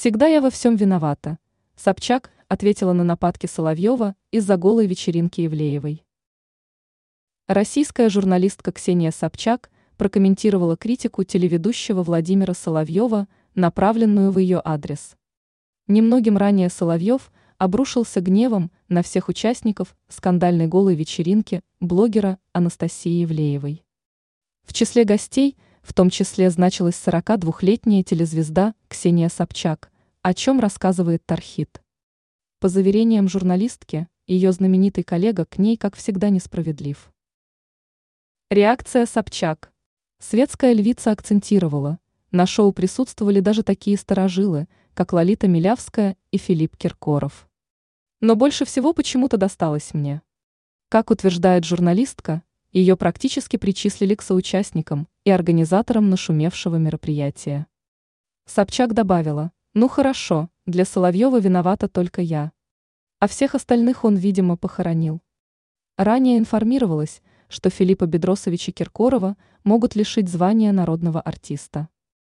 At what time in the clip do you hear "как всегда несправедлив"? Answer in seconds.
35.76-37.10